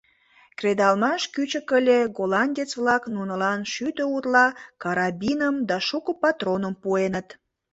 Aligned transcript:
Кредалмаш 0.57 1.21
кӱчык 1.33 1.69
ыле; 1.77 1.99
голландец-влак 2.17 3.03
нунылан 3.13 3.59
шӱдӧ 3.73 4.03
утла 4.15 4.47
карабиным 4.81 5.55
да 5.69 5.77
шуко 5.87 6.11
патроным 6.21 6.73
пуэныт. 6.81 7.27